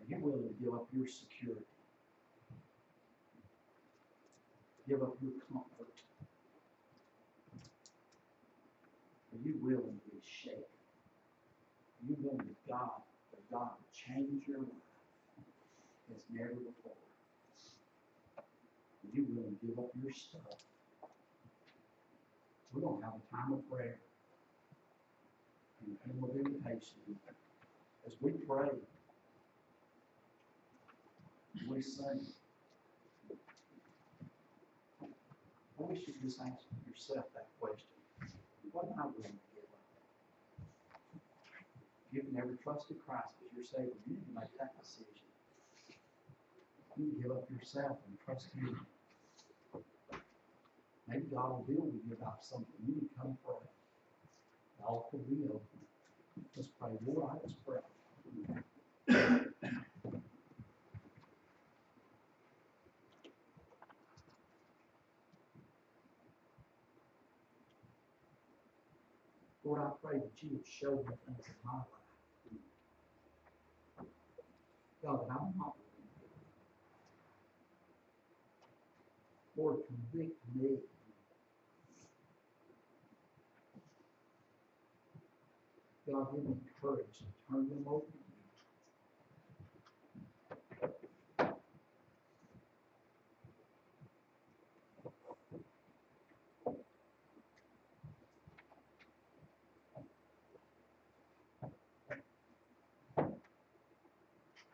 [0.00, 1.66] Are you willing to give up your security?
[4.88, 5.92] Give up your comfort?
[9.34, 10.64] Are you willing to be shaken?
[12.00, 15.44] Are you willing to God, for God to change your life
[16.14, 16.96] as never before?
[18.38, 20.56] Are you willing to give up your stuff?
[22.74, 23.98] Going to have a time of prayer
[25.80, 26.98] and a hymn of invitation.
[28.06, 28.68] As we pray,
[31.68, 32.20] we sing.
[35.00, 37.86] I wish you just ask yourself that question.
[38.72, 39.80] What am I willing to give up?
[42.06, 45.26] If you've never trusted Christ as your Savior, you need to make that decision.
[46.96, 48.86] You need to give up yourself and trust Him.
[51.08, 52.74] Maybe God will deal with you about something.
[52.86, 53.56] You need to come pray.
[55.12, 55.60] Will be open.
[56.56, 56.90] Let's pray.
[57.06, 57.78] Lord, I just pray.
[69.64, 71.86] Lord, I pray that you would show me things in my life.
[75.04, 75.74] God, I'm not.
[79.56, 80.78] Lord, convict me.
[86.08, 88.04] God give me courage to turn them over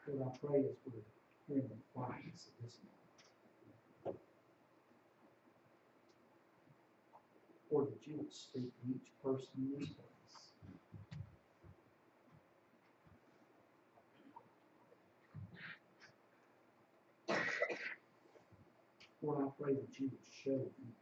[0.04, 1.00] What I pray is we're
[1.48, 2.76] hearing the quietness of this
[4.04, 4.18] moment.
[7.70, 10.21] Or that you would speak to each person in this place.
[19.22, 20.94] Lord, I pray that you would show me.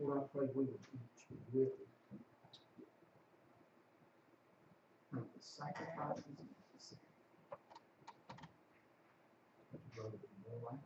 [0.00, 0.98] Lord, I pray we would be
[1.28, 1.72] to make
[5.12, 6.24] the sacrifices
[6.74, 7.00] necessary
[9.72, 10.80] to grow to be more like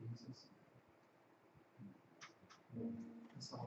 [0.00, 0.08] you.
[0.16, 0.46] Jesus.